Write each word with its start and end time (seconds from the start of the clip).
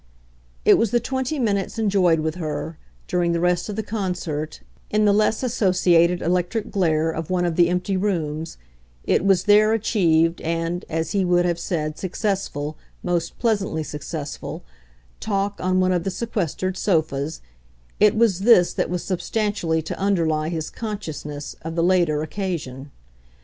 It 0.65 0.79
was 0.79 0.89
the 0.89 0.99
twenty 0.99 1.37
minutes 1.37 1.77
enjoyed 1.77 2.21
with 2.21 2.33
her, 2.33 2.79
during 3.05 3.33
the 3.33 3.39
rest 3.39 3.69
of 3.69 3.75
the 3.75 3.83
concert, 3.83 4.61
in 4.89 5.05
the 5.05 5.13
less 5.13 5.43
associated 5.43 6.23
electric 6.23 6.71
glare 6.71 7.11
of 7.11 7.29
one 7.29 7.45
of 7.45 7.55
the 7.55 7.69
empty 7.69 7.95
rooms 7.95 8.57
it 9.03 9.23
was 9.23 9.43
their 9.43 9.73
achieved 9.73 10.41
and, 10.41 10.85
as 10.89 11.11
he 11.11 11.23
would 11.23 11.45
have 11.45 11.59
said, 11.59 11.99
successful, 11.99 12.79
most 13.03 13.37
pleasantly 13.37 13.83
successful, 13.83 14.63
talk 15.19 15.57
on 15.59 15.79
one 15.79 15.91
of 15.91 16.03
the 16.03 16.09
sequestered 16.09 16.75
sofas, 16.77 17.39
it 17.99 18.15
was 18.15 18.39
this 18.39 18.73
that 18.73 18.89
was 18.89 19.03
substantially 19.03 19.83
to 19.83 19.95
underlie 19.99 20.49
his 20.49 20.71
consciousness 20.71 21.55
of 21.61 21.75
the 21.75 21.83
later 21.83 22.23
occasion. 22.23 22.89